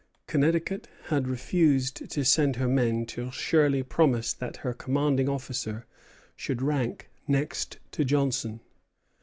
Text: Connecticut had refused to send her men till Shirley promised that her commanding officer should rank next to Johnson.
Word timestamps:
Connecticut 0.25 0.87
had 1.09 1.27
refused 1.27 2.09
to 2.09 2.25
send 2.25 2.55
her 2.55 2.67
men 2.67 3.05
till 3.05 3.29
Shirley 3.29 3.83
promised 3.83 4.39
that 4.39 4.57
her 4.65 4.73
commanding 4.73 5.29
officer 5.29 5.85
should 6.35 6.63
rank 6.63 7.11
next 7.27 7.77
to 7.91 8.03
Johnson. 8.03 8.61